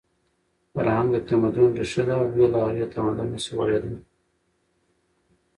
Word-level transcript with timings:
فرهنګ 0.73 1.07
د 1.13 1.17
تمدن 1.27 1.69
ریښه 1.79 2.03
ده 2.07 2.13
او 2.19 2.25
بې 2.33 2.45
له 2.53 2.59
هغې 2.65 2.85
تمدن 2.93 3.27
نشي 3.33 3.51
غوړېدی. 3.57 3.93